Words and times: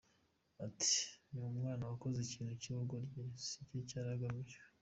Ati″Ni 0.65 1.39
umwana 1.51 1.83
wakoze 1.89 2.17
ikintu 2.21 2.53
cy’ubugoryi, 2.61 3.23
si 3.45 3.57
cyo 3.87 3.95
yari 3.99 4.11
agamije. 4.17 4.57